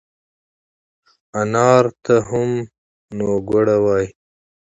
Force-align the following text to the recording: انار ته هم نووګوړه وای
انار 1.41 1.85
ته 2.03 2.15
هم 2.29 2.49
نووګوړه 3.17 3.77
وای 3.83 4.05